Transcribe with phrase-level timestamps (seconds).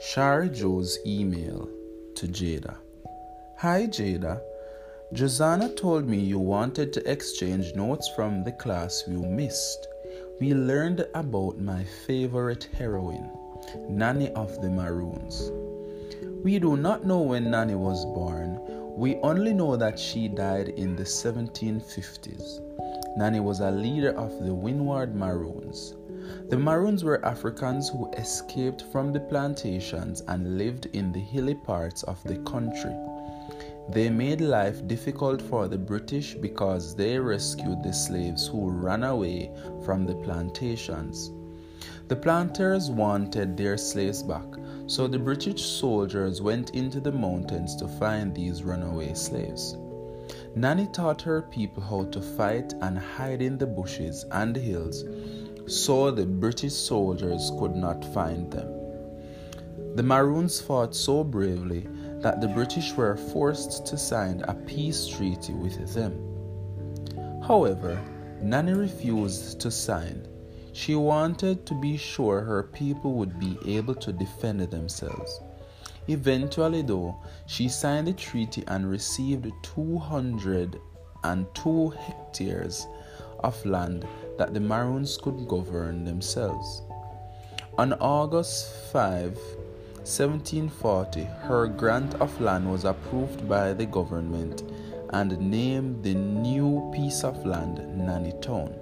[0.00, 1.68] Sharijo's email
[2.14, 2.76] to Jada.
[3.56, 4.40] Hi Jada.
[5.12, 9.88] Josanna told me you wanted to exchange notes from the class you missed.
[10.40, 13.28] We learned about my favorite heroine,
[13.88, 15.50] Nanny of the Maroons.
[16.44, 18.60] We do not know when Nanny was born.
[18.96, 22.60] We only know that she died in the 1750s.
[23.16, 25.96] Nanny was a leader of the Windward Maroons.
[26.48, 32.02] The Maroons were Africans who escaped from the plantations and lived in the hilly parts
[32.04, 32.94] of the country.
[33.90, 39.50] They made life difficult for the British because they rescued the slaves who ran away
[39.84, 41.30] from the plantations.
[42.08, 44.46] The planters wanted their slaves back,
[44.86, 49.76] so the British soldiers went into the mountains to find these runaway slaves.
[50.54, 55.04] Nanny taught her people how to fight and hide in the bushes and hills
[55.68, 58.68] so the British soldiers could not find them.
[59.94, 61.88] The Maroons fought so bravely
[62.20, 66.18] that the British were forced to sign a peace treaty with them.
[67.46, 68.00] However,
[68.42, 70.26] Nanny refused to sign.
[70.72, 75.40] She wanted to be sure her people would be able to defend themselves.
[76.08, 82.86] Eventually, though, she signed the treaty and received 202 hectares
[83.40, 84.06] of land
[84.38, 86.82] that the Maroons could govern themselves.
[87.76, 89.36] On August 5,
[90.08, 94.62] 1740, her grant of land was approved by the government
[95.10, 98.72] and named the new piece of land Nannytown.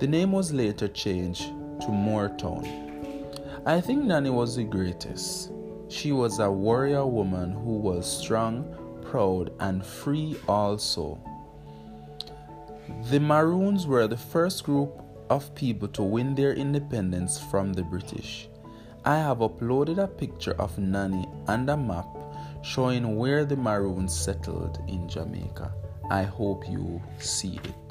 [0.00, 1.44] The name was later changed
[1.80, 2.66] to Moore Town.
[3.66, 5.50] I think Nanny was the greatest.
[5.88, 8.64] She was a warrior woman who was strong,
[9.02, 11.18] proud, and free also.
[13.10, 15.00] The Maroons were the first group
[15.30, 18.48] of people to win their independence from the British.
[19.04, 22.08] I have uploaded a picture of Nanny and a map
[22.62, 25.72] showing where the Maroons settled in Jamaica.
[26.10, 27.87] I hope you see it.